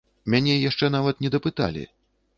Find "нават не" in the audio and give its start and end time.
0.97-1.33